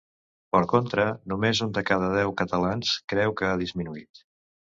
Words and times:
Per 0.55 0.61
contra, 0.69 1.03
només 1.33 1.61
un 1.65 1.75
de 1.75 1.83
cada 1.89 2.09
deu 2.17 2.33
catalans 2.41 2.93
creu 3.13 3.35
que 3.43 3.51
ha 3.51 3.61
disminuït. 3.65 4.25